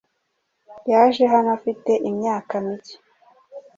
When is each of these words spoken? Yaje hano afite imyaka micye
Yaje 0.91 1.23
hano 1.33 1.49
afite 1.57 1.91
imyaka 2.09 2.53
micye 2.65 2.97